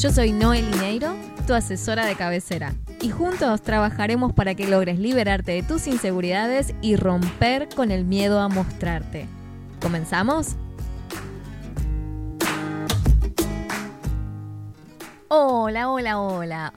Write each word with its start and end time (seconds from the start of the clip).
Yo 0.00 0.12
soy 0.12 0.30
Noel 0.30 0.70
Lineiro, 0.70 1.16
tu 1.44 1.54
asesora 1.54 2.06
de 2.06 2.14
cabecera, 2.14 2.72
y 3.00 3.10
juntos 3.10 3.62
trabajaremos 3.62 4.32
para 4.32 4.54
que 4.54 4.68
logres 4.68 5.00
liberarte 5.00 5.50
de 5.50 5.64
tus 5.64 5.88
inseguridades 5.88 6.72
y 6.80 6.94
romper 6.94 7.68
con 7.74 7.90
el 7.90 8.04
miedo 8.04 8.38
a 8.38 8.48
mostrarte. 8.48 9.26
¿Comenzamos? 9.82 10.54
Hola, 15.26 15.90
hola, 15.90 16.20
hola. 16.20 16.72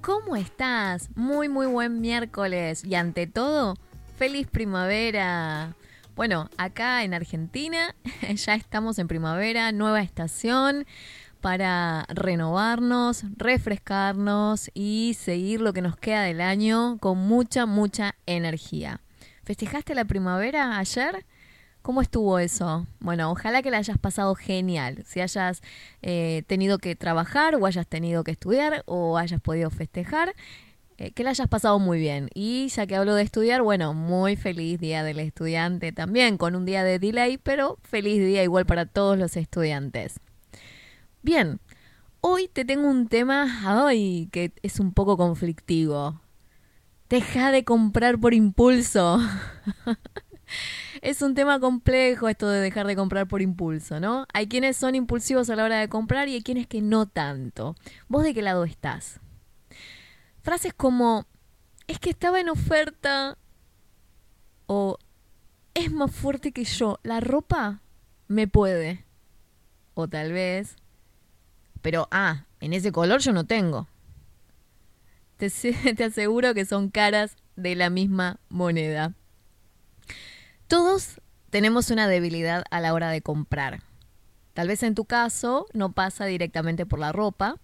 ¿Cómo 0.00 0.34
estás? 0.34 1.10
Muy, 1.14 1.48
muy 1.48 1.66
buen 1.66 2.00
miércoles. 2.00 2.84
Y 2.84 2.96
ante 2.96 3.28
todo, 3.28 3.76
feliz 4.18 4.48
primavera. 4.48 5.76
Bueno, 6.16 6.50
acá 6.56 7.04
en 7.04 7.14
Argentina 7.14 7.94
ya 8.34 8.54
estamos 8.54 8.98
en 8.98 9.06
primavera, 9.06 9.70
nueva 9.70 10.00
estación 10.00 10.86
para 11.44 12.06
renovarnos, 12.08 13.24
refrescarnos 13.36 14.70
y 14.72 15.14
seguir 15.20 15.60
lo 15.60 15.74
que 15.74 15.82
nos 15.82 15.94
queda 15.94 16.22
del 16.22 16.40
año 16.40 16.96
con 17.00 17.18
mucha, 17.18 17.66
mucha 17.66 18.14
energía. 18.24 19.02
¿Festejaste 19.42 19.94
la 19.94 20.06
primavera 20.06 20.78
ayer? 20.78 21.26
¿Cómo 21.82 22.00
estuvo 22.00 22.38
eso? 22.38 22.86
Bueno, 22.98 23.30
ojalá 23.30 23.60
que 23.60 23.70
la 23.70 23.76
hayas 23.76 23.98
pasado 23.98 24.34
genial. 24.34 25.04
Si 25.04 25.20
hayas 25.20 25.60
eh, 26.00 26.44
tenido 26.46 26.78
que 26.78 26.96
trabajar 26.96 27.56
o 27.56 27.66
hayas 27.66 27.86
tenido 27.86 28.24
que 28.24 28.30
estudiar 28.30 28.82
o 28.86 29.18
hayas 29.18 29.42
podido 29.42 29.68
festejar, 29.68 30.34
eh, 30.96 31.10
que 31.10 31.24
la 31.24 31.30
hayas 31.30 31.48
pasado 31.48 31.78
muy 31.78 31.98
bien. 31.98 32.30
Y 32.32 32.68
ya 32.68 32.86
que 32.86 32.96
hablo 32.96 33.14
de 33.14 33.22
estudiar, 33.22 33.60
bueno, 33.60 33.92
muy 33.92 34.36
feliz 34.36 34.80
día 34.80 35.04
del 35.04 35.20
estudiante 35.20 35.92
también, 35.92 36.38
con 36.38 36.56
un 36.56 36.64
día 36.64 36.84
de 36.84 36.98
delay, 36.98 37.36
pero 37.36 37.76
feliz 37.82 38.18
día 38.18 38.42
igual 38.42 38.64
para 38.64 38.86
todos 38.86 39.18
los 39.18 39.36
estudiantes. 39.36 40.20
Bien, 41.24 41.58
hoy 42.20 42.48
te 42.48 42.66
tengo 42.66 42.86
un 42.86 43.08
tema, 43.08 43.48
que 44.30 44.52
es 44.60 44.78
un 44.78 44.92
poco 44.92 45.16
conflictivo. 45.16 46.20
Deja 47.08 47.50
de 47.50 47.64
comprar 47.64 48.20
por 48.20 48.34
impulso. 48.34 49.18
es 51.00 51.22
un 51.22 51.34
tema 51.34 51.60
complejo 51.60 52.28
esto 52.28 52.46
de 52.50 52.60
dejar 52.60 52.86
de 52.86 52.94
comprar 52.94 53.26
por 53.26 53.40
impulso, 53.40 54.00
¿no? 54.00 54.26
Hay 54.34 54.48
quienes 54.48 54.76
son 54.76 54.94
impulsivos 54.94 55.48
a 55.48 55.56
la 55.56 55.64
hora 55.64 55.78
de 55.80 55.88
comprar 55.88 56.28
y 56.28 56.34
hay 56.34 56.42
quienes 56.42 56.66
que 56.66 56.82
no 56.82 57.06
tanto. 57.06 57.74
¿Vos 58.06 58.22
de 58.22 58.34
qué 58.34 58.42
lado 58.42 58.64
estás? 58.64 59.18
Frases 60.42 60.74
como, 60.74 61.24
es 61.86 61.98
que 62.00 62.10
estaba 62.10 62.38
en 62.38 62.50
oferta 62.50 63.38
o 64.66 64.98
es 65.72 65.90
más 65.90 66.14
fuerte 66.14 66.52
que 66.52 66.64
yo, 66.64 66.98
la 67.02 67.20
ropa 67.20 67.80
me 68.28 68.46
puede. 68.46 69.06
O 69.94 70.06
tal 70.06 70.30
vez, 70.32 70.76
pero, 71.84 72.08
ah, 72.10 72.46
en 72.60 72.72
ese 72.72 72.92
color 72.92 73.20
yo 73.20 73.34
no 73.34 73.44
tengo. 73.44 73.88
Te, 75.36 75.50
te 75.94 76.04
aseguro 76.04 76.54
que 76.54 76.64
son 76.64 76.88
caras 76.88 77.36
de 77.56 77.74
la 77.74 77.90
misma 77.90 78.40
moneda. 78.48 79.12
Todos 80.66 81.20
tenemos 81.50 81.90
una 81.90 82.08
debilidad 82.08 82.64
a 82.70 82.80
la 82.80 82.94
hora 82.94 83.10
de 83.10 83.20
comprar. 83.20 83.82
Tal 84.54 84.68
vez 84.68 84.82
en 84.82 84.94
tu 84.94 85.04
caso 85.04 85.66
no 85.74 85.92
pasa 85.92 86.24
directamente 86.24 86.86
por 86.86 86.98
la 87.00 87.12
ropa 87.12 87.60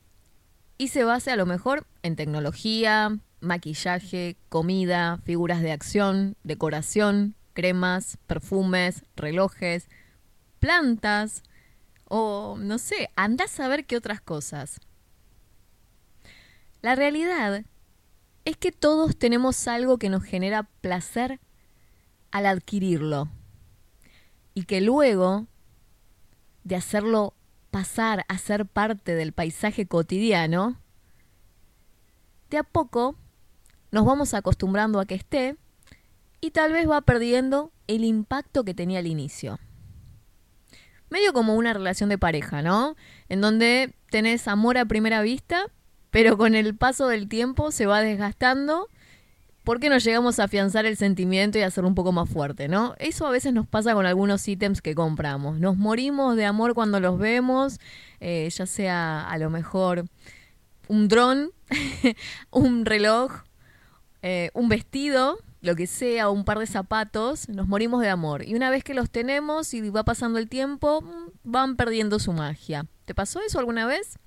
y 0.77 0.89
se 0.89 1.03
base 1.03 1.31
a 1.31 1.37
lo 1.37 1.47
mejor 1.47 1.87
en 2.03 2.15
tecnología, 2.15 3.17
maquillaje, 3.41 4.37
comida, 4.51 5.19
figuras 5.25 5.63
de 5.63 5.73
acción, 5.73 6.37
decoración, 6.45 7.37
cremas, 7.55 8.19
perfumes, 8.27 9.03
relojes, 9.17 9.89
plantas, 10.59 11.43
o 12.13 12.57
no 12.59 12.79
sé, 12.79 13.09
anda 13.15 13.45
a 13.45 13.49
saber 13.49 13.87
qué 13.87 13.97
otras 13.97 14.21
cosas. 14.21 14.81
La 16.83 16.97
realidad 16.97 17.65
es 18.45 18.57
que 18.57 18.73
todos 18.73 19.17
tenemos 19.17 19.69
algo 19.69 19.97
que 19.97 20.09
nos 20.09 20.25
genera 20.25 20.65
placer 20.81 21.39
al 22.33 22.47
adquirirlo 22.47 23.29
y 24.55 24.65
que 24.65 24.81
luego 24.81 25.47
de 26.65 26.75
hacerlo 26.75 27.35
pasar 27.71 28.25
a 28.27 28.39
ser 28.39 28.67
parte 28.67 29.15
del 29.15 29.33
paisaje 29.33 29.87
cotidiano, 29.87 30.81
de 32.51 32.59
a 32.59 32.65
poco 32.65 33.15
nos 33.93 34.05
vamos 34.05 34.35
acostumbrando 34.35 34.99
a 34.99 35.07
que 35.07 35.15
esté 35.15 35.57
y 36.41 36.51
tal 36.51 36.73
vez 36.73 36.91
va 36.91 37.03
perdiendo 37.03 37.71
el 37.87 38.03
impacto 38.03 38.65
que 38.65 38.75
tenía 38.75 38.99
al 38.99 39.07
inicio 39.07 39.61
medio 41.11 41.33
como 41.33 41.55
una 41.55 41.73
relación 41.73 42.09
de 42.09 42.19
pareja, 42.19 42.63
¿no? 42.63 42.97
En 43.29 43.41
donde 43.41 43.95
tenés 44.11 44.49
amor 44.49 44.79
a 44.79 44.85
primera 44.85 45.23
vista, 45.23 45.67
pero 46.11 46.37
con 46.37 46.55
el 46.55 46.75
paso 46.75 47.09
del 47.09 47.29
tiempo 47.29 47.71
se 47.71 47.87
va 47.87 48.01
desgastando 48.01 48.89
porque 49.65 49.91
nos 49.91 50.03
llegamos 50.03 50.41
a 50.41 50.45
afianzar 50.45 50.87
el 50.87 50.97
sentimiento 50.97 51.59
y 51.59 51.63
hacerlo 51.63 51.89
un 51.89 51.95
poco 51.95 52.13
más 52.13 52.29
fuerte, 52.29 52.67
¿no? 52.69 52.95
Eso 52.99 53.27
a 53.27 53.31
veces 53.31 53.53
nos 53.53 53.67
pasa 53.67 53.95
con 53.95 54.07
algunos 54.07 54.47
ítems 54.49 54.81
que 54.81 54.95
compramos. 54.95 55.59
Nos 55.59 55.77
morimos 55.77 56.35
de 56.37 56.47
amor 56.47 56.75
cuando 56.75 56.99
los 56.99 57.19
vemos, 57.19 57.79
eh, 58.21 58.49
ya 58.51 58.67
sea 58.67 59.29
a 59.29 59.39
lo 59.39 59.51
mejor 59.51 60.07
un 60.89 61.09
dron, 61.09 61.51
un 62.51 62.85
reloj, 62.87 63.43
eh, 64.23 64.51
un 64.55 64.69
vestido, 64.69 65.39
lo 65.61 65.77
que 65.77 65.87
sea, 65.87 66.31
un 66.31 66.45
par 66.45 66.59
de 66.59 66.67
zapatos, 66.67 67.49
nos 67.49 67.69
morimos 67.69 68.01
de 68.01 68.09
amor. 68.09 68.45
Y 68.47 68.55
una 68.55 68.71
vez 68.71 68.83
que 68.83 68.95
los 68.95 69.11
tenemos 69.11 69.75
y 69.75 69.89
va 69.91 70.05
pasando 70.05 70.39
el 70.39 70.49
tiempo, 70.49 71.03
mm, 71.03 71.31
van 71.45 71.77
perdiendo 71.77 72.19
su 72.19 72.33
magia. 72.33 72.87
¿Te 73.05 73.15
pasó 73.15 73.41
eso 73.41 73.59
alguna 73.59 73.87
vez? 73.87 74.19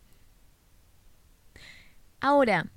Ahora, 2.19 2.67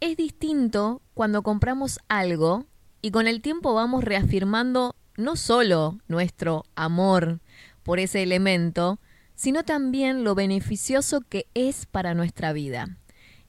es 0.00 0.16
distinto 0.16 1.02
cuando 1.14 1.42
compramos 1.42 1.98
algo 2.08 2.66
y 3.00 3.10
con 3.10 3.26
el 3.26 3.40
tiempo 3.40 3.74
vamos 3.74 4.04
reafirmando 4.04 4.94
no 5.16 5.36
solo 5.36 5.98
nuestro 6.08 6.64
amor 6.74 7.40
por 7.82 7.98
ese 7.98 8.22
elemento, 8.22 9.00
sino 9.34 9.64
también 9.64 10.24
lo 10.24 10.34
beneficioso 10.34 11.22
que 11.22 11.46
es 11.54 11.86
para 11.86 12.14
nuestra 12.14 12.52
vida 12.52 12.98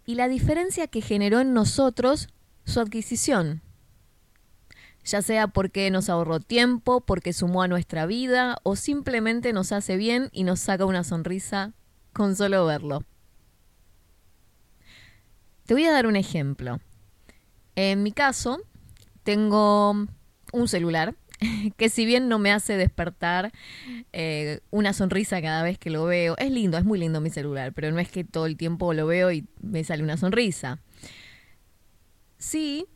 y 0.07 0.15
la 0.15 0.29
diferencia 0.29 0.87
que 0.87 1.01
generó 1.01 1.41
en 1.41 1.53
nosotros 1.53 2.29
su 2.65 2.79
adquisición 2.79 3.61
ya 5.07 5.21
sea 5.21 5.47
porque 5.47 5.89
nos 5.89 6.09
ahorró 6.09 6.41
tiempo, 6.41 7.01
porque 7.01 7.31
sumó 7.31 7.63
a 7.63 7.67
nuestra 7.67 8.05
vida 8.05 8.57
o 8.63 8.75
simplemente 8.75 9.53
nos 9.53 9.71
hace 9.71 9.95
bien 9.95 10.29
y 10.33 10.43
nos 10.43 10.59
saca 10.59 10.85
una 10.85 11.03
sonrisa 11.05 11.73
con 12.11 12.35
solo 12.35 12.65
verlo. 12.65 13.03
Te 15.65 15.73
voy 15.73 15.85
a 15.85 15.91
dar 15.91 16.07
un 16.07 16.17
ejemplo. 16.17 16.79
En 17.75 18.03
mi 18.03 18.11
caso, 18.11 18.59
tengo 19.23 20.07
un 20.51 20.67
celular 20.67 21.15
que 21.77 21.89
si 21.89 22.05
bien 22.05 22.27
no 22.27 22.37
me 22.37 22.51
hace 22.51 22.75
despertar 22.75 23.53
eh, 24.11 24.59
una 24.71 24.91
sonrisa 24.91 25.41
cada 25.41 25.63
vez 25.63 25.77
que 25.77 25.89
lo 25.89 26.03
veo, 26.03 26.35
es 26.37 26.51
lindo, 26.51 26.77
es 26.77 26.83
muy 26.83 26.99
lindo 26.99 27.21
mi 27.21 27.29
celular, 27.29 27.71
pero 27.73 27.91
no 27.91 27.99
es 27.99 28.09
que 28.09 28.25
todo 28.25 28.45
el 28.45 28.57
tiempo 28.57 28.93
lo 28.93 29.07
veo 29.07 29.31
y 29.31 29.47
me 29.61 29.85
sale 29.85 30.03
una 30.03 30.17
sonrisa. 30.17 30.79
Sí, 32.37 32.87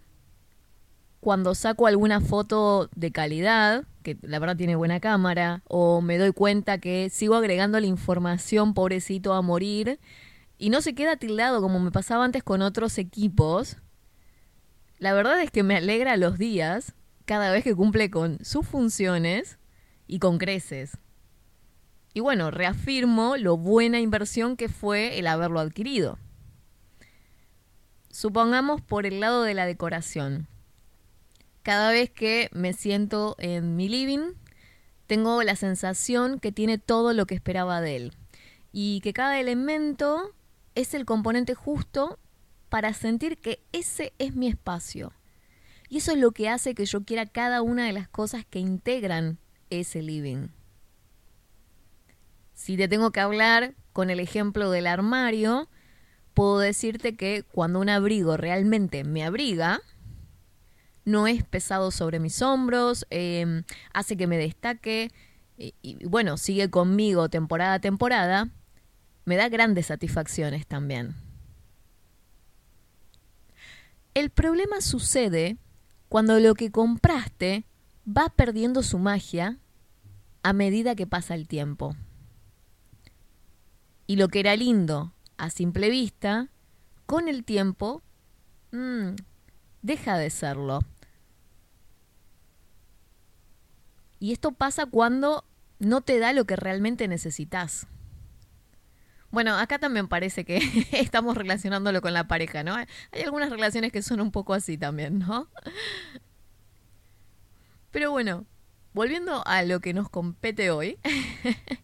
cuando 1.22 1.54
saco 1.54 1.86
alguna 1.86 2.20
foto 2.20 2.90
de 2.96 3.12
calidad, 3.12 3.86
que 4.02 4.18
la 4.24 4.40
verdad 4.40 4.58
tiene 4.58 4.76
buena 4.76 5.00
cámara, 5.00 5.62
o 5.68 6.02
me 6.02 6.18
doy 6.18 6.34
cuenta 6.34 6.80
que 6.80 7.10
sigo 7.12 7.36
agregando 7.36 7.80
la 7.80 7.86
información 7.86 8.74
pobrecito 8.74 9.34
a 9.34 9.44
morir, 9.44 10.00
y 10.58 10.72
no 10.72 10.82
se 10.82 10.96
queda 10.96 11.18
tildado 11.18 11.62
como 11.62 11.80
me 11.80 11.92
pasaba 11.92 12.26
antes 12.26 12.44
con 12.44 12.64
otros 12.64 12.98
equipos, 12.98 13.78
la 14.98 15.14
verdad 15.14 15.42
es 15.42 15.52
que 15.52 15.64
me 15.64 15.78
alegra 15.78 16.18
los 16.18 16.40
días 16.40 16.96
cada 17.26 17.52
vez 17.52 17.64
que 17.64 17.76
cumple 17.76 18.10
con 18.10 18.44
sus 18.44 18.68
funciones 18.68 19.60
y 20.08 20.18
con 20.18 20.40
creces. 20.40 20.98
Y 22.14 22.20
bueno, 22.20 22.50
reafirmo 22.50 23.38
lo 23.38 23.58
buena 23.58 24.00
inversión 24.00 24.58
que 24.58 24.70
fue 24.70 25.20
el 25.20 25.28
haberlo 25.28 25.60
adquirido. 25.60 26.18
Supongamos 28.10 28.82
por 28.82 29.06
el 29.06 29.20
lado 29.20 29.44
de 29.44 29.54
la 29.54 29.66
decoración 29.66 30.48
cada 31.64 31.92
vez 31.92 32.10
que 32.10 32.50
me 32.54 32.74
siento 32.74 33.36
en 33.40 33.76
mi 33.76 33.88
living, 33.90 34.34
tengo 35.08 35.44
la 35.44 35.56
sensación 35.56 36.40
que 36.40 36.52
tiene 36.52 36.78
todo 36.78 37.14
lo 37.14 37.26
que 37.26 37.36
esperaba 37.36 37.82
de 37.82 37.96
él 37.98 38.14
y 38.72 39.02
que 39.02 39.14
cada 39.14 39.40
elemento 39.40 40.34
es 40.76 40.94
el 40.94 41.06
componente 41.06 41.54
justo 41.54 42.20
para 42.70 42.94
sentir 42.94 43.38
que 43.38 43.62
ese 43.74 44.14
es 44.18 44.36
mi 44.36 44.48
espacio. 44.48 45.14
Y 45.90 45.98
eso 45.98 46.14
es 46.14 46.18
lo 46.18 46.32
que 46.32 46.48
hace 46.48 46.74
que 46.74 46.86
yo 46.86 47.04
quiera 47.04 47.26
cada 47.26 47.62
una 47.62 47.86
de 47.86 47.92
las 47.92 48.08
cosas 48.08 48.46
que 48.46 48.60
integran 48.60 49.40
ese 49.70 50.02
living. 50.02 50.48
Si 52.54 52.78
te 52.78 52.88
tengo 52.88 53.12
que 53.12 53.20
hablar 53.20 53.76
con 53.92 54.10
el 54.10 54.22
ejemplo 54.22 54.72
del 54.72 54.88
armario, 54.88 55.68
puedo 56.34 56.60
decirte 56.60 57.18
que 57.18 57.44
cuando 57.44 57.80
un 57.80 57.90
abrigo 57.90 58.38
realmente 58.38 59.04
me 59.04 59.26
abriga, 59.26 59.82
no 61.06 61.28
es 61.28 61.44
pesado 61.44 61.92
sobre 61.92 62.20
mis 62.20 62.42
hombros, 62.42 63.06
em, 63.10 63.64
hace 63.94 64.18
que 64.18 64.28
me 64.28 64.38
destaque 64.38 65.12
y, 65.58 66.06
bueno, 66.06 66.38
sigue 66.38 66.70
conmigo 66.70 67.30
temporada 67.30 67.76
a 67.76 67.80
temporada, 67.80 68.50
me 69.26 69.36
da 69.36 69.50
grandes 69.50 69.88
satisfacciones 69.88 70.66
también. 70.66 71.16
El 74.14 74.30
problema 74.30 74.82
sucede 74.82 75.58
cuando 76.10 76.40
lo 76.40 76.56
que 76.56 76.72
compraste 76.72 77.66
va 78.06 78.30
perdiendo 78.30 78.84
su 78.84 78.98
magia 78.98 79.58
a 80.44 80.54
medida 80.54 80.96
que 80.96 81.08
pasa 81.08 81.36
el 81.36 81.48
tiempo. 81.48 81.96
Y 84.08 84.18
lo 84.18 84.28
que 84.28 84.42
era 84.42 84.56
lindo 84.56 85.14
a 85.38 85.50
simple 85.50 85.90
vista, 85.90 86.50
con 87.06 87.28
el 87.28 87.46
tiempo, 87.46 88.02
mmm, 88.72 89.12
deja 89.82 90.18
de 90.18 90.30
serlo. 90.30 90.82
Y 94.20 94.34
esto 94.34 94.52
pasa 94.52 94.86
cuando 94.86 95.44
no 95.80 96.02
te 96.02 96.20
da 96.20 96.34
lo 96.34 96.46
que 96.46 96.56
realmente 96.56 97.08
necesitas. 97.08 97.88
Bueno, 99.32 99.58
acá 99.58 99.80
también 99.80 100.08
parece 100.08 100.46
que 100.46 100.58
estamos 100.92 101.36
relacionándolo 101.36 102.02
con 102.02 102.14
la 102.14 102.28
pareja, 102.28 102.64
¿no? 102.64 102.76
Hay 102.76 103.22
algunas 103.24 103.50
relaciones 103.50 103.92
que 103.92 104.02
son 104.02 104.22
un 104.22 104.32
poco 104.32 104.54
así 104.54 104.78
también, 104.78 105.20
¿no? 105.20 105.48
Pero 107.92 108.12
bueno, 108.12 108.46
volviendo 108.94 109.42
a 109.46 109.64
lo 109.64 109.80
que 109.80 109.94
nos 109.94 110.10
compete 110.10 110.70
hoy. 110.70 111.00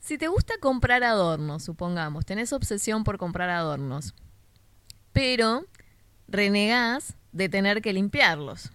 si 0.00 0.18
te 0.18 0.28
gusta 0.28 0.54
comprar 0.60 1.02
adornos, 1.02 1.64
supongamos, 1.64 2.26
tenés 2.26 2.52
obsesión 2.52 3.04
por 3.04 3.18
comprar 3.18 3.50
adornos, 3.50 4.14
pero 5.12 5.64
renegás 6.28 7.16
de 7.32 7.48
tener 7.48 7.82
que 7.82 7.92
limpiarlos. 7.92 8.70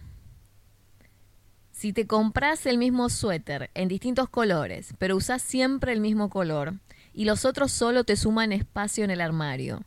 Si 1.72 1.94
te 1.94 2.08
compras 2.08 2.66
el 2.66 2.78
mismo 2.78 3.10
suéter 3.10 3.70
en 3.74 3.88
distintos 3.88 4.30
colores, 4.30 4.94
pero 5.00 5.16
usas 5.16 5.42
siempre 5.42 5.92
el 5.92 6.02
mismo 6.02 6.30
color 6.30 6.76
y 7.14 7.26
los 7.26 7.46
otros 7.46 7.72
solo 7.72 8.04
te 8.04 8.16
suman 8.16 8.52
espacio 8.52 9.04
en 9.04 9.12
el 9.12 9.22
armario. 9.22 9.82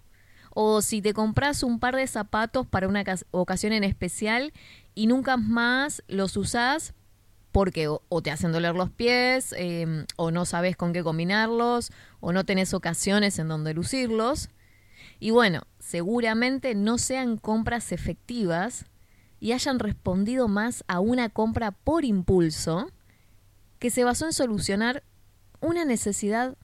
O 0.51 0.81
si 0.81 1.03
te 1.03 1.13
compras 1.13 1.63
un 1.63 1.79
par 1.79 1.97
de 1.97 2.07
zapatos 2.07 2.67
para 2.67 2.89
una 2.89 3.05
ocasión 3.31 3.73
en 3.73 3.85
especial 3.85 4.53
y 4.95 5.07
nunca 5.07 5.37
más 5.37 6.03
los 6.09 6.37
usás 6.37 6.95
porque 7.53 7.89
o, 7.89 8.23
te 8.23 8.31
hacen 8.31 8.53
doler 8.53 8.75
los 8.75 8.91
pies, 8.91 9.55
eh, 9.57 10.05
o 10.17 10.31
no 10.31 10.45
sabes 10.45 10.77
con 10.77 10.93
qué 10.93 11.03
combinarlos, 11.03 11.91
o 12.21 12.33
no 12.33 12.45
tenés 12.45 12.75
ocasiones 12.75 13.39
en 13.39 13.49
donde 13.49 13.73
lucirlos. 13.73 14.51
Y 15.19 15.31
bueno, 15.31 15.63
seguramente 15.79 16.75
no 16.75 16.99
sean 16.99 17.39
compras 17.39 17.93
efectivas 17.93 18.87
y 19.41 19.53
hayan 19.53 19.79
respondido 19.79 20.49
más 20.49 20.85
a 20.89 21.01
una 21.01 21.29
compra 21.29 21.71
por 21.71 22.05
impulso 22.05 22.91
que 23.79 23.91
se 23.91 24.05
basó 24.05 24.27
en 24.27 24.33
solucionar 24.33 25.03
una 25.61 25.85
necesidad 25.85 26.57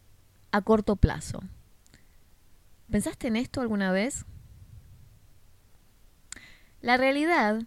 a 0.51 0.63
corto 0.63 0.97
plazo. 0.97 1.41
¿Pensaste 2.91 3.29
en 3.29 3.37
esto 3.37 3.61
alguna 3.61 3.91
vez? 3.91 4.27
La 6.81 6.97
realidad 6.97 7.63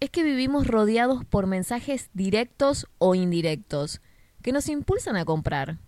es 0.00 0.10
que 0.10 0.22
vivimos 0.22 0.66
rodeados 0.66 1.24
por 1.24 1.46
mensajes 1.46 2.08
directos 2.14 2.88
o 2.98 3.14
indirectos 3.14 4.00
que 4.42 4.52
nos 4.52 4.68
impulsan 4.68 5.16
a 5.16 5.24
comprar. 5.24 5.78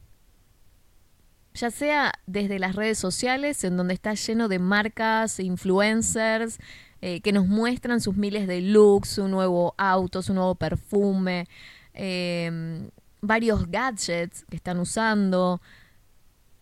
Ya 1.54 1.70
sea 1.70 2.12
desde 2.26 2.58
las 2.58 2.74
redes 2.74 2.98
sociales, 2.98 3.62
en 3.62 3.76
donde 3.76 3.94
está 3.94 4.14
lleno 4.14 4.48
de 4.48 4.58
marcas, 4.58 5.38
influencers, 5.38 6.58
eh, 7.00 7.20
que 7.20 7.32
nos 7.32 7.46
muestran 7.46 8.00
sus 8.00 8.16
miles 8.16 8.48
de 8.48 8.60
looks, 8.60 9.10
su 9.10 9.28
nuevo 9.28 9.74
auto, 9.78 10.20
su 10.20 10.34
nuevo 10.34 10.56
perfume, 10.56 11.46
em, 11.92 12.90
varios 13.20 13.70
gadgets 13.70 14.44
que 14.50 14.56
están 14.56 14.80
usando, 14.80 15.60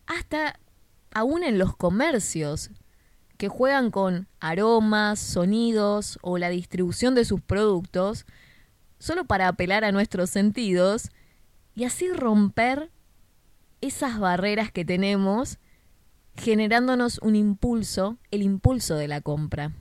hasta 0.07 0.59
aún 1.15 1.43
en 1.43 1.59
los 1.59 1.75
comercios 1.75 2.71
que 3.39 3.49
juegan 3.49 3.91
con 3.91 4.29
aromas, 4.41 5.19
sonidos 5.19 6.19
o 6.23 6.39
la 6.39 6.51
distribución 6.51 7.15
de 7.15 7.25
sus 7.25 7.41
productos 7.41 8.27
solo 8.99 9.25
para 9.25 9.49
apelar 9.49 9.85
a 9.85 9.93
nuestros 9.93 10.31
sentidos 10.31 11.11
y 11.75 11.85
así 11.85 12.13
romper 12.13 12.91
esas 13.83 14.19
barreras 14.19 14.73
que 14.73 14.87
tenemos 14.87 15.59
generándonos 16.37 17.19
un 17.19 17.37
impulso, 17.37 18.19
el 18.31 18.43
impulso 18.43 18.97
de 18.97 19.09
la 19.09 19.21
compra. 19.21 19.73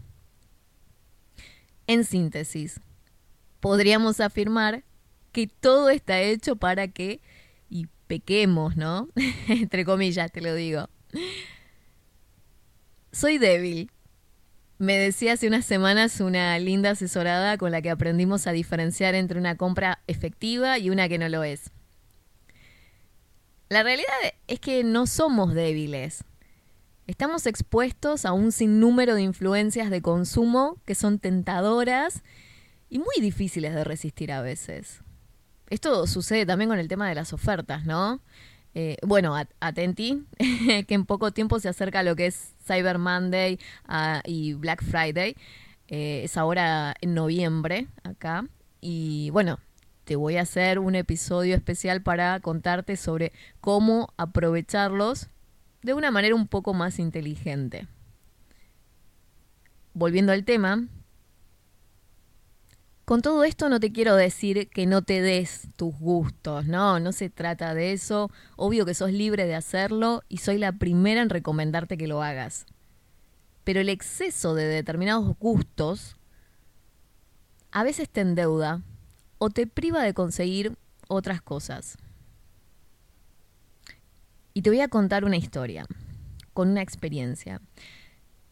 En 1.88 2.03
síntesis, 2.03 2.81
podríamos 3.59 4.19
afirmar 4.19 4.83
que 5.31 5.48
todo 5.48 5.89
está 5.89 6.19
hecho 6.19 6.57
para 6.57 6.89
que, 6.89 7.21
y 7.69 7.88
pequemos, 8.07 8.75
¿no? 8.75 9.07
Entre 9.48 9.86
comillas, 9.86 10.31
te 10.31 10.42
lo 10.42 10.54
digo. 10.54 10.89
Soy 13.12 13.38
débil. 13.38 13.92
Me 14.77 14.97
decía 14.97 15.33
hace 15.33 15.47
unas 15.47 15.65
semanas 15.65 16.19
una 16.21 16.57
linda 16.57 16.92
asesorada 16.92 17.57
con 17.57 17.71
la 17.71 17.81
que 17.81 17.92
aprendimos 17.92 18.47
a 18.47 18.51
diferenciar 18.51 19.13
entre 19.13 19.38
una 19.38 19.56
compra 19.56 20.01
efectiva 20.07 20.80
y 20.80 20.89
una 20.89 21.07
que 21.07 21.19
no 21.19 21.30
lo 21.30 21.44
es. 21.44 21.71
La 23.71 23.83
realidad 23.83 24.12
es 24.47 24.59
que 24.59 24.83
no 24.83 25.07
somos 25.07 25.53
débiles. 25.53 26.25
Estamos 27.07 27.45
expuestos 27.45 28.25
a 28.25 28.33
un 28.33 28.51
sinnúmero 28.51 29.15
de 29.15 29.21
influencias 29.21 29.89
de 29.89 30.01
consumo 30.01 30.75
que 30.85 30.94
son 30.94 31.19
tentadoras 31.19 32.21
y 32.89 33.00
muy 33.00 33.15
difíciles 33.21 33.73
de 33.73 33.85
resistir 33.85 34.33
a 34.33 34.41
veces. 34.41 35.00
Esto 35.69 36.06
sucede 36.06 36.45
también 36.45 36.69
con 36.69 36.79
el 36.79 36.89
tema 36.89 37.07
de 37.07 37.15
las 37.15 37.31
ofertas, 37.31 37.85
¿no? 37.85 38.19
Eh, 38.75 38.97
bueno, 39.07 39.38
atenti, 39.62 40.25
que 40.85 40.94
en 40.94 41.06
poco 41.06 41.31
tiempo 41.31 41.57
se 41.62 41.69
acerca 41.69 42.04
lo 42.04 42.18
que 42.18 42.25
es 42.25 42.54
Cyber 42.68 42.97
Monday 42.97 43.57
uh, 43.87 44.19
y 44.25 44.51
Black 44.56 44.83
Friday. 44.83 45.37
Eh, 45.87 46.23
es 46.25 46.35
ahora 46.35 46.94
en 46.99 47.13
noviembre 47.13 47.87
acá. 48.04 48.45
Y 48.81 49.30
bueno, 49.30 49.59
te 50.11 50.18
voy 50.18 50.35
a 50.35 50.41
hacer 50.41 50.77
un 50.77 50.95
episodio 50.95 51.56
especial 51.56 52.01
para 52.01 52.37
contarte 52.41 52.97
sobre 52.97 53.31
cómo 53.61 54.13
aprovecharlos 54.18 55.30
de 55.83 55.94
una 55.94 56.11
manera 56.11 56.35
un 56.35 56.49
poco 56.49 56.73
más 56.73 56.99
inteligente. 56.99 57.87
Volviendo 59.94 60.33
al 60.33 60.44
tema, 60.44 60.85
con 63.06 63.21
todo 63.21 63.45
esto 63.45 63.69
no 63.69 63.80
te 63.80 63.94
quiero 63.94 64.18
decir 64.18 64.68
que 64.68 64.85
no 64.85 65.01
te 65.01 65.21
des 65.21 65.69
tus 65.77 65.97
gustos, 65.97 66.65
no, 66.65 66.99
no 66.99 67.13
se 67.13 67.30
trata 67.30 67.73
de 67.73 67.94
eso, 67.94 68.30
obvio 68.57 68.85
que 68.85 68.94
sos 68.94 69.13
libre 69.13 69.45
de 69.45 69.56
hacerlo 69.56 70.23
y 70.27 70.39
soy 70.39 70.57
la 70.57 70.73
primera 70.73 71.21
en 71.21 71.30
recomendarte 71.30 71.97
que 71.97 72.07
lo 72.07 72.21
hagas. 72.21 72.65
Pero 73.63 73.80
el 73.80 73.87
exceso 73.87 74.56
de 74.56 74.65
determinados 74.65 75.37
gustos 75.39 76.18
a 77.71 77.83
veces 77.83 78.09
te 78.09 78.19
endeuda 78.19 78.81
o 79.44 79.50
te 79.50 79.66
priva 79.66 80.04
de 80.04 80.14
conseguir 80.14 80.78
otras 81.07 81.42
cosas. 81.42 81.98
Y 84.54 84.62
te 84.62 84.69
voy 84.69 84.81
a 84.81 84.88
contar 84.88 85.26
una 85.26 85.36
historia, 85.36 85.88
con 86.54 86.69
una 86.69 86.83
experiencia. 86.83 87.60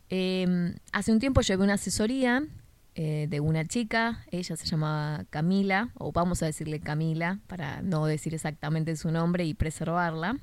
Em, 0.10 0.74
hace 0.92 1.12
un 1.12 1.20
tiempo 1.20 1.42
llevé 1.42 1.64
una 1.64 1.76
asesoría 1.76 2.44
eh, 2.96 3.28
de 3.30 3.40
una 3.40 3.66
chica, 3.66 4.26
ella 4.32 4.56
se 4.56 4.66
llamaba 4.66 5.26
Camila, 5.30 5.92
o 5.94 6.12
vamos 6.12 6.42
a 6.42 6.48
decirle 6.48 6.80
Camila, 6.80 7.38
para 7.46 7.84
no 7.84 8.08
decir 8.08 8.34
exactamente 8.34 8.96
su 8.96 9.12
nombre 9.12 9.46
y 9.46 9.54
preservarla. 9.54 10.40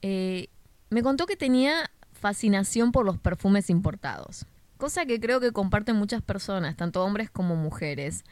Eh, 0.00 0.46
me 0.90 1.02
contó 1.02 1.26
que 1.26 1.34
tenía 1.34 1.90
fascinación 2.12 2.92
por 2.92 3.04
los 3.04 3.18
perfumes 3.18 3.68
importados, 3.68 4.46
cosa 4.76 5.06
que 5.06 5.18
creo 5.18 5.40
que 5.40 5.50
comparten 5.50 5.96
muchas 5.96 6.22
personas, 6.22 6.76
tanto 6.76 7.04
hombres 7.04 7.30
como 7.30 7.56
mujeres. 7.56 8.22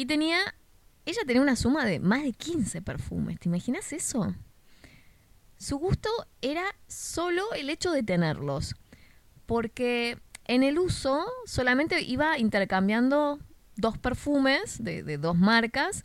Y 0.00 0.06
tenía, 0.06 0.38
ella 1.04 1.20
tenía 1.26 1.42
una 1.42 1.56
suma 1.56 1.84
de 1.84 2.00
más 2.00 2.22
de 2.22 2.32
15 2.32 2.80
perfumes, 2.80 3.38
¿te 3.38 3.50
imaginas 3.50 3.92
eso? 3.92 4.34
Su 5.58 5.76
gusto 5.76 6.08
era 6.40 6.64
solo 6.86 7.52
el 7.52 7.68
hecho 7.68 7.92
de 7.92 8.02
tenerlos, 8.02 8.76
porque 9.44 10.16
en 10.46 10.62
el 10.62 10.78
uso 10.78 11.26
solamente 11.44 12.00
iba 12.00 12.38
intercambiando 12.38 13.40
dos 13.76 13.98
perfumes 13.98 14.82
de, 14.82 15.18
dos 15.18 15.36
marcas 15.36 16.02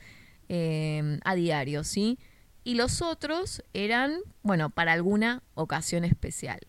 em, 0.50 1.22
a 1.24 1.34
diario, 1.36 1.86
¿sí? 1.86 2.20
Y 2.66 2.76
los 2.76 3.02
otros 3.02 3.64
eran, 3.74 4.20
bueno, 4.44 4.72
para 4.72 4.92
alguna 4.92 5.42
ocasión 5.54 6.04
especial. 6.04 6.60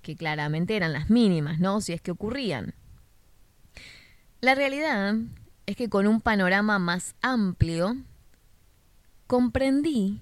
que 0.00 0.14
claramente 0.14 0.76
eran 0.76 0.92
las 0.92 1.10
mínimas, 1.10 1.58
¿no? 1.58 1.80
Si 1.80 1.92
es 1.92 2.00
que 2.00 2.12
ocurrían. 2.12 2.76
La 4.40 4.54
realidad 4.54 5.16
es 5.66 5.76
que 5.76 5.88
con 5.88 6.06
un 6.06 6.20
panorama 6.20 6.78
más 6.78 7.14
amplio, 7.20 7.96
comprendí 9.26 10.20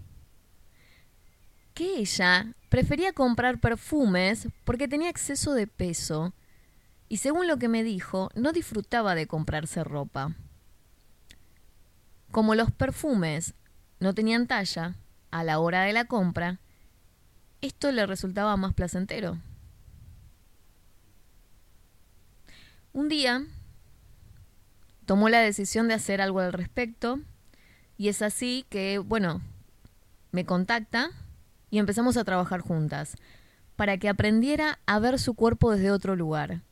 que 1.74 1.98
ella 1.98 2.54
prefería 2.70 3.12
comprar 3.12 3.60
perfumes 3.60 4.48
porque 4.64 4.88
tenía 4.88 5.10
exceso 5.10 5.52
de 5.52 5.66
peso 5.66 6.32
y 7.08 7.18
según 7.18 7.46
lo 7.46 7.58
que 7.58 7.68
me 7.68 7.84
dijo, 7.84 8.30
no 8.34 8.52
disfrutaba 8.52 9.14
de 9.14 9.26
comprarse 9.26 9.84
ropa. 9.84 10.34
Como 12.30 12.54
los 12.54 12.72
perfumes 12.72 13.54
no 14.00 14.14
tenían 14.14 14.46
talla 14.46 14.96
a 15.30 15.44
la 15.44 15.58
hora 15.58 15.82
de 15.82 15.92
la 15.92 16.06
compra, 16.06 16.58
esto 17.60 17.92
le 17.92 18.06
resultaba 18.06 18.56
más 18.56 18.72
placentero. 18.72 19.38
Un 22.92 23.08
día 23.08 23.44
tomó 25.04 25.28
la 25.28 25.40
decisión 25.40 25.88
de 25.88 25.94
hacer 25.94 26.20
algo 26.20 26.40
al 26.40 26.52
respecto 26.52 27.20
y 27.96 28.08
es 28.08 28.22
así 28.22 28.64
que, 28.68 28.98
bueno, 28.98 29.40
me 30.32 30.44
contacta 30.44 31.10
y 31.70 31.78
empezamos 31.78 32.16
a 32.16 32.24
trabajar 32.24 32.60
juntas 32.60 33.16
para 33.76 33.98
que 33.98 34.08
aprendiera 34.08 34.78
a 34.86 34.98
ver 34.98 35.18
su 35.18 35.34
cuerpo 35.34 35.72
desde 35.72 35.90
otro 35.90 36.16
lugar, 36.16 36.62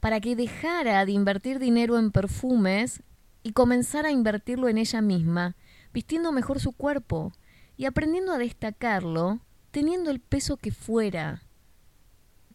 para 0.00 0.20
que 0.20 0.36
dejara 0.36 1.04
de 1.04 1.12
invertir 1.12 1.58
dinero 1.58 1.98
en 1.98 2.10
perfumes 2.10 3.02
y 3.42 3.52
comenzara 3.52 4.08
a 4.08 4.12
invertirlo 4.12 4.68
en 4.68 4.78
ella 4.78 5.00
misma, 5.00 5.56
vistiendo 5.92 6.32
mejor 6.32 6.60
su 6.60 6.72
cuerpo 6.72 7.32
y 7.76 7.84
aprendiendo 7.84 8.32
a 8.32 8.38
destacarlo 8.38 9.40
teniendo 9.70 10.10
el 10.10 10.20
peso 10.20 10.56
que 10.56 10.70
fuera. 10.70 11.42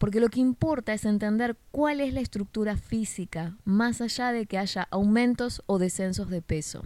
Porque 0.02 0.18
lo 0.18 0.30
que 0.30 0.40
importa 0.40 0.92
es 0.94 1.04
entender 1.04 1.56
cuál 1.70 2.00
es 2.00 2.12
la 2.12 2.18
estructura 2.18 2.76
física, 2.76 3.56
más 3.64 4.00
allá 4.00 4.32
de 4.32 4.46
que 4.46 4.58
haya 4.58 4.88
aumentos 4.90 5.62
o 5.66 5.78
descensos 5.78 6.28
de 6.28 6.42
peso. 6.42 6.82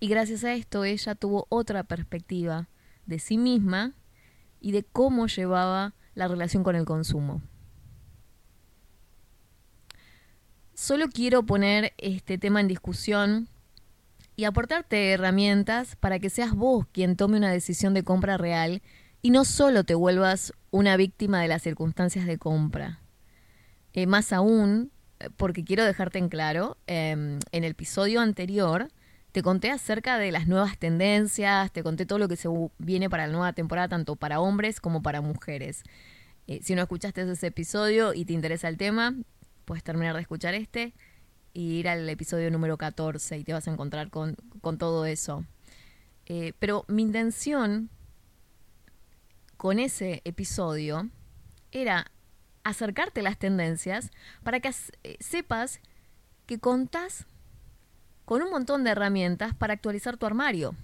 Y 0.00 0.08
gracias 0.08 0.42
a 0.42 0.54
esto 0.54 0.82
ella 0.82 1.14
tuvo 1.14 1.46
otra 1.50 1.84
perspectiva 1.84 2.68
de 3.06 3.20
sí 3.20 3.38
misma 3.38 3.92
y 4.60 4.72
de 4.72 4.82
cómo 4.82 5.28
llevaba 5.28 5.94
la 6.16 6.26
relación 6.26 6.64
con 6.64 6.74
el 6.74 6.84
consumo. 6.84 7.42
Solo 10.74 11.06
quiero 11.10 11.44
poner 11.46 11.92
este 11.98 12.38
tema 12.38 12.60
en 12.60 12.66
discusión 12.66 13.48
y 14.34 14.46
aportarte 14.46 15.12
herramientas 15.12 15.94
para 15.94 16.18
que 16.18 16.28
seas 16.28 16.56
vos 16.56 16.88
quien 16.90 17.14
tome 17.14 17.36
una 17.36 17.52
decisión 17.52 17.94
de 17.94 18.02
compra 18.02 18.36
real 18.36 18.82
y 19.22 19.30
no 19.30 19.44
solo 19.44 19.84
te 19.84 19.94
vuelvas 19.94 20.52
una 20.70 20.96
víctima 20.96 21.40
de 21.42 21.48
las 21.48 21.62
circunstancias 21.62 22.26
de 22.26 22.38
compra. 22.38 23.00
Eh, 23.92 24.06
más 24.06 24.32
aún, 24.32 24.92
porque 25.36 25.64
quiero 25.64 25.84
dejarte 25.84 26.18
en 26.18 26.28
claro, 26.28 26.76
em, 26.86 27.40
en 27.52 27.64
el 27.64 27.72
episodio 27.72 28.20
anterior 28.20 28.88
te 29.32 29.42
conté 29.42 29.70
acerca 29.70 30.18
de 30.18 30.32
las 30.32 30.46
nuevas 30.46 30.78
tendencias, 30.78 31.70
te 31.72 31.82
conté 31.82 32.06
todo 32.06 32.18
lo 32.18 32.28
que 32.28 32.36
se 32.36 32.48
viene 32.78 33.10
para 33.10 33.26
la 33.26 33.32
nueva 33.32 33.52
temporada, 33.52 33.88
tanto 33.88 34.16
para 34.16 34.40
hombres 34.40 34.80
como 34.80 35.02
para 35.02 35.20
mujeres. 35.20 35.82
Eh, 36.46 36.60
si 36.62 36.74
no 36.74 36.82
escuchaste 36.82 37.30
ese 37.30 37.48
episodio 37.48 38.14
y 38.14 38.24
te 38.24 38.32
interesa 38.32 38.68
el 38.68 38.78
tema, 38.78 39.14
puedes 39.64 39.84
terminar 39.84 40.14
de 40.14 40.22
escuchar 40.22 40.54
este 40.54 40.94
y 41.52 41.74
ir 41.74 41.88
al 41.88 42.08
episodio 42.08 42.50
número 42.50 42.78
14 42.78 43.38
y 43.38 43.44
te 43.44 43.52
vas 43.52 43.68
a 43.68 43.72
encontrar 43.72 44.10
con, 44.10 44.36
todo 44.78 45.04
eso. 45.04 45.44
Eh, 46.26 46.52
pero 46.58 46.84
mi 46.88 47.02
intención 47.02 47.90
con 49.58 49.78
ese 49.78 50.22
episodio 50.24 51.10
era 51.70 52.10
acercarte 52.64 53.20
las 53.20 53.38
tendencias 53.38 54.10
para 54.42 54.60
que 54.60 54.70
eh, 55.02 55.18
sepas 55.20 55.80
que 56.46 56.58
contás 56.58 57.26
con 58.24 58.40
un 58.40 58.50
montón 58.50 58.84
de 58.84 58.90
herramientas 58.90 59.54
para 59.54 59.74
actualizar 59.74 60.16
tu 60.16 60.24
armario, 60.24 60.74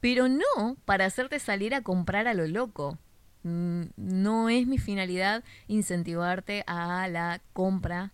pero 0.00 0.28
no 0.28 0.76
para 0.84 1.06
hacerte 1.06 1.38
salir 1.38 1.74
a 1.74 1.82
comprar 1.82 2.28
a 2.28 2.34
lo 2.34 2.46
loco. 2.46 2.98
Mm, 3.44 3.84
no 3.96 4.50
es 4.50 4.66
mi 4.66 4.76
finalidad 4.76 5.42
incentivarte 5.68 6.64
a 6.66 7.08
la 7.08 7.40
compra 7.54 8.12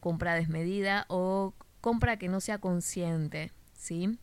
compra 0.00 0.34
desmedida 0.34 1.04
o 1.08 1.54
compra 1.80 2.18
que 2.18 2.28
no 2.28 2.40
sea 2.40 2.58
consciente, 2.58 3.52
¿sí? 3.74 4.18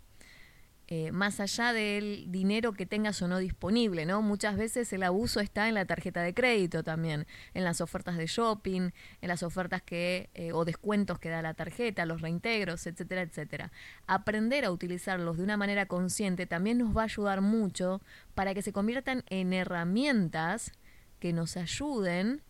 Eh, 0.87 1.11
más 1.11 1.39
allá 1.39 1.73
del 1.73 2.31
dinero 2.31 2.73
que 2.73 2.85
tengas 2.85 3.19
o 3.23 3.27
no 3.27 3.39
disponible, 3.39 4.05
¿no? 4.05 4.21
Muchas 4.21 4.55
veces 4.55 4.93
el 4.93 5.01
abuso 5.01 5.39
está 5.39 5.67
en 5.67 5.73
la 5.73 5.85
tarjeta 5.85 6.21
de 6.21 6.35
crédito 6.35 6.83
también, 6.83 7.25
en 7.55 7.63
las 7.63 7.81
ofertas 7.81 8.17
de 8.17 8.27
shopping, 8.27 8.91
en 9.21 9.27
las 9.27 9.41
ofertas 9.41 9.81
que 9.81 10.29
eh, 10.35 10.51
o 10.53 10.63
descuentos 10.63 11.17
que 11.17 11.29
da 11.29 11.41
la 11.41 11.55
tarjeta, 11.55 12.05
los 12.05 12.21
reintegros, 12.21 12.85
etcétera, 12.85 13.23
etcétera. 13.23 13.71
Aprender 14.05 14.63
a 14.63 14.71
utilizarlos 14.71 15.37
de 15.37 15.43
una 15.43 15.57
manera 15.57 15.87
consciente 15.87 16.45
también 16.45 16.77
nos 16.77 16.95
va 16.95 17.01
a 17.01 17.05
ayudar 17.05 17.41
mucho 17.41 17.99
para 18.35 18.53
que 18.53 18.61
se 18.61 18.71
conviertan 18.71 19.23
en 19.29 19.53
herramientas 19.53 20.71
que 21.19 21.33
nos 21.33 21.57
ayuden 21.57 22.43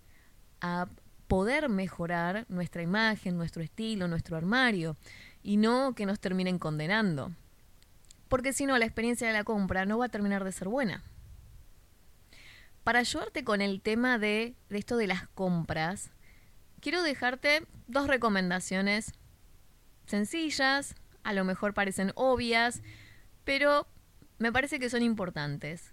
a 0.60 0.90
poder 1.30 1.70
mejorar 1.70 2.46
nuestra 2.50 2.82
imagen, 2.82 3.38
nuestro 3.38 3.64
estilo, 3.64 4.10
nuestro 4.10 4.36
armario, 4.36 4.98
y 5.42 5.56
no 5.56 5.96
que 5.96 6.06
nos 6.06 6.20
terminen 6.20 6.60
condenando. 6.60 7.32
Porque 8.28 8.54
si 8.54 8.66
no, 8.66 8.78
la 8.78 8.86
experiencia 8.86 9.28
de 9.28 9.34
la 9.34 9.44
compra 9.44 9.86
no 9.86 9.98
va 9.98 10.06
a 10.06 10.10
terminar 10.10 10.44
de 10.44 10.52
ser 10.52 10.68
buena. 10.68 11.04
Para 12.84 13.00
ayudarte 13.00 13.44
con 13.44 13.62
el 13.62 13.82
tema 13.82 14.20
de, 14.20 14.56
esto 14.70 14.98
de 14.98 15.08
las 15.08 15.28
compras, 15.30 16.12
quiero 16.82 17.02
dejarte 17.02 17.66
dos 17.88 18.08
recomendaciones 18.08 19.14
sencillas, 20.06 20.96
a 21.24 21.34
lo 21.34 21.44
mejor 21.46 21.74
parecen 21.74 22.12
obvias, 22.14 22.84
pero 23.44 23.88
me 24.38 24.52
parece 24.52 24.80
que 24.80 24.90
son 24.90 25.02
importantes. 25.02 25.92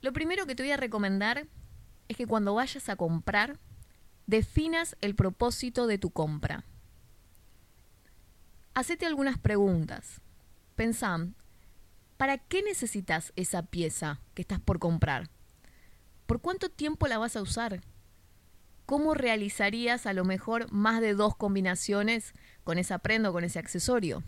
Lo 0.00 0.14
primero 0.14 0.46
que 0.46 0.54
te 0.54 0.62
voy 0.62 0.72
a 0.72 0.78
recomendar 0.78 1.46
es 2.08 2.16
que 2.16 2.26
cuando 2.26 2.54
vayas 2.54 2.88
a 2.88 2.96
comprar, 2.96 3.58
definas 4.26 4.96
el 5.02 5.14
propósito 5.14 5.86
de 5.86 5.98
tu 5.98 6.10
compra. 6.10 6.64
Hacete 8.72 9.04
algunas 9.04 9.38
preguntas. 9.38 10.22
Pensá, 10.80 11.18
¿para 12.16 12.38
qué 12.38 12.62
necesitas 12.62 13.34
esa 13.36 13.64
pieza 13.64 14.18
que 14.32 14.40
estás 14.40 14.60
por 14.60 14.78
comprar? 14.78 15.28
¿Por 16.24 16.40
cuánto 16.40 16.70
tiempo 16.70 17.06
la 17.06 17.18
vas 17.18 17.36
a 17.36 17.42
usar? 17.42 17.82
¿Cómo 18.86 19.12
realizarías 19.12 20.06
a 20.06 20.14
lo 20.14 20.24
mejor 20.24 20.72
más 20.72 21.02
de 21.02 21.12
dos 21.12 21.36
combinaciones 21.36 22.32
con 22.64 22.78
esa 22.78 22.98
prenda 22.98 23.28
o 23.28 23.34
con 23.34 23.44
ese 23.44 23.58
accesorio? 23.58 24.22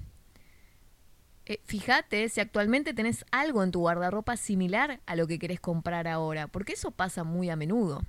Eh, 1.47 1.63
fíjate 1.65 2.29
si 2.29 2.43
actualmente 2.43 2.93
tenés 2.93 3.25
algo 3.31 3.63
en 3.63 3.71
tu 3.71 3.81
guardarropa 3.81 4.37
similar 4.37 5.01
a 5.07 5.17
lo 5.17 5.27
que 5.27 5.39
querés 5.39 5.59
comprar 5.59 6.07
ahora, 6.07 6.49
porque 6.49 6.75
eso 6.75 6.91
pasa 6.91 7.25
muy 7.25 7.49
a 7.49 7.57
menudo. 7.57 8.03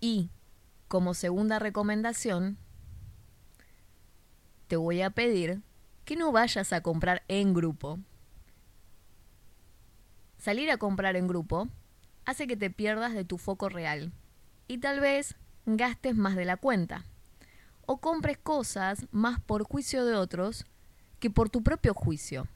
Y 0.00 0.28
como 0.88 1.14
segunda 1.14 1.60
recomendación, 1.60 2.58
te 4.66 4.74
voy 4.74 5.02
a 5.02 5.10
pedir 5.10 5.62
que 6.04 6.16
no 6.16 6.32
vayas 6.32 6.72
a 6.72 6.82
comprar 6.82 7.22
en 7.28 7.54
grupo. 7.54 7.98
Salir 10.38 10.70
a 10.70 10.78
comprar 10.78 11.16
en 11.16 11.28
grupo 11.28 11.68
hace 12.24 12.46
que 12.46 12.56
te 12.56 12.70
pierdas 12.70 13.14
de 13.14 13.24
tu 13.24 13.38
foco 13.38 13.68
real 13.68 14.12
y 14.66 14.78
tal 14.78 15.00
vez 15.00 15.36
gastes 15.66 16.16
más 16.16 16.34
de 16.36 16.44
la 16.44 16.56
cuenta 16.56 17.04
o 17.86 17.98
compres 17.98 18.38
cosas 18.38 19.06
más 19.10 19.40
por 19.40 19.64
juicio 19.64 20.04
de 20.04 20.14
otros 20.14 20.64
que 21.18 21.30
por 21.30 21.50
tu 21.50 21.62
propio 21.62 21.94
juicio. 21.94 22.48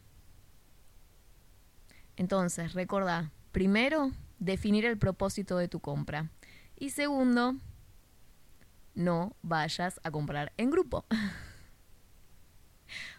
Entonces, 2.17 2.73
recordá, 2.73 3.31
primero, 3.53 4.11
definir 4.39 4.85
el 4.85 4.99
propósito 4.99 5.57
de 5.59 5.69
tu 5.69 5.81
compra. 5.81 6.31
Y 6.77 6.91
segundo, 6.91 7.57
no 8.95 9.37
vayas 9.43 10.01
a 10.03 10.11
comprar 10.11 10.53
en 10.57 10.71
grupo. 10.71 11.05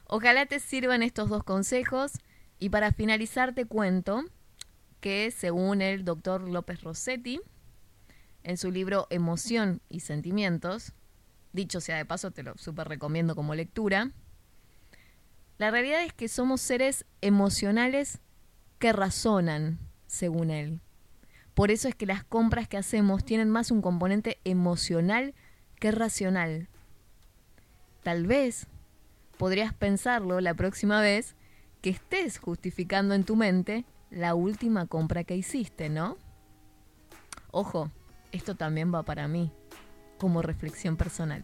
Ojalá 0.09 0.45
te 0.45 0.59
sirvan 0.59 1.03
estos 1.03 1.29
dos 1.29 1.43
consejos 1.43 2.13
y 2.59 2.69
para 2.69 2.93
finalizar 2.93 3.53
te 3.53 3.65
cuento 3.65 4.23
que 5.01 5.31
según 5.31 5.81
el 5.81 6.05
doctor 6.05 6.47
López 6.47 6.81
Rossetti, 6.81 7.41
en 8.43 8.57
su 8.57 8.71
libro 8.71 9.07
Emoción 9.09 9.81
y 9.89 9.99
Sentimientos, 9.99 10.93
dicho 11.51 11.81
sea 11.81 11.97
de 11.97 12.05
paso, 12.05 12.31
te 12.31 12.43
lo 12.43 12.57
súper 12.57 12.87
recomiendo 12.87 13.35
como 13.35 13.53
lectura, 13.53 14.11
la 15.57 15.71
realidad 15.71 16.03
es 16.03 16.13
que 16.13 16.29
somos 16.29 16.61
seres 16.61 17.05
emocionales 17.19 18.19
que 18.79 18.93
razonan, 18.93 19.79
según 20.05 20.51
él. 20.51 20.79
Por 21.53 21.69
eso 21.69 21.89
es 21.89 21.95
que 21.95 22.05
las 22.05 22.23
compras 22.23 22.67
que 22.69 22.77
hacemos 22.77 23.25
tienen 23.25 23.49
más 23.49 23.71
un 23.71 23.81
componente 23.81 24.39
emocional 24.45 25.33
que 25.79 25.91
racional. 25.91 26.69
Tal 28.03 28.27
vez 28.27 28.67
podrías 29.37 29.73
pensarlo 29.73 30.41
la 30.41 30.53
próxima 30.53 31.01
vez 31.01 31.35
que 31.81 31.89
estés 31.89 32.39
justificando 32.39 33.13
en 33.13 33.23
tu 33.23 33.35
mente 33.35 33.85
la 34.09 34.35
última 34.35 34.85
compra 34.87 35.23
que 35.23 35.35
hiciste, 35.35 35.89
¿no? 35.89 36.17
Ojo, 37.51 37.91
esto 38.31 38.55
también 38.55 38.93
va 38.93 39.03
para 39.03 39.27
mí, 39.27 39.51
como 40.17 40.41
reflexión 40.41 40.97
personal. 40.97 41.43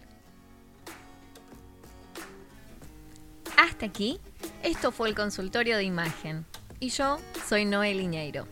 Hasta 3.58 3.86
aquí, 3.86 4.20
esto 4.64 4.92
fue 4.92 5.10
el 5.10 5.16
consultorio 5.16 5.78
de 5.78 5.84
imagen. 5.84 6.46
Y 6.80 6.90
yo 6.90 7.20
soy 7.48 7.66
Noel 7.66 8.02
Iñeiro. 8.02 8.48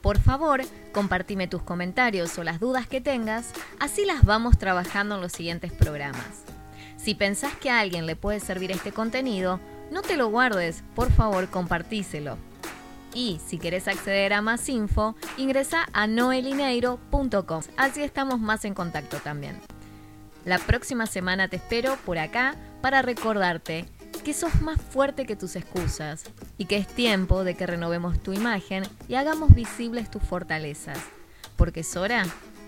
Por 0.00 0.18
favor, 0.18 0.62
compartime 0.92 1.48
tus 1.48 1.62
comentarios 1.62 2.38
o 2.38 2.44
las 2.44 2.60
dudas 2.60 2.86
que 2.86 3.00
tengas, 3.00 3.52
así 3.80 4.04
las 4.04 4.24
vamos 4.24 4.58
trabajando 4.58 5.16
en 5.16 5.22
los 5.22 5.32
siguientes 5.32 5.72
programas. 5.72 6.53
Si 7.04 7.14
pensás 7.14 7.52
que 7.56 7.68
a 7.68 7.80
alguien 7.80 8.06
le 8.06 8.16
puede 8.16 8.40
servir 8.40 8.70
este 8.70 8.90
contenido, 8.90 9.60
no 9.90 10.00
te 10.00 10.16
lo 10.16 10.28
guardes, 10.28 10.82
por 10.94 11.12
favor 11.12 11.50
compartíselo. 11.50 12.38
Y 13.12 13.42
si 13.46 13.58
querés 13.58 13.88
acceder 13.88 14.32
a 14.32 14.40
más 14.40 14.66
info, 14.70 15.14
ingresa 15.36 15.86
a 15.92 16.06
noelineiro.com. 16.06 17.62
Así 17.76 18.02
estamos 18.02 18.40
más 18.40 18.64
en 18.64 18.72
contacto 18.72 19.18
también. 19.18 19.60
La 20.46 20.58
próxima 20.58 21.04
semana 21.04 21.46
te 21.48 21.56
espero 21.56 21.98
por 22.06 22.16
acá 22.16 22.56
para 22.80 23.02
recordarte 23.02 23.84
que 24.24 24.32
sos 24.32 24.62
más 24.62 24.80
fuerte 24.80 25.26
que 25.26 25.36
tus 25.36 25.56
excusas 25.56 26.24
y 26.56 26.64
que 26.64 26.78
es 26.78 26.86
tiempo 26.86 27.44
de 27.44 27.54
que 27.54 27.66
renovemos 27.66 28.18
tu 28.22 28.32
imagen 28.32 28.82
y 29.08 29.16
hagamos 29.16 29.54
visibles 29.54 30.10
tus 30.10 30.22
fortalezas, 30.22 30.98
porque 31.56 31.80
es 31.80 31.96
hora 31.96 32.24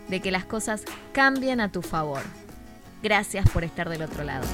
de 0.08 0.20
que 0.20 0.30
las 0.30 0.44
cosas 0.44 0.82
cambien 1.14 1.62
a 1.62 1.72
tu 1.72 1.80
favor. 1.80 2.20
Gracias 3.02 3.48
por 3.50 3.64
estar 3.64 3.88
del 3.88 4.02
otro 4.02 4.24
lado. 4.24 4.46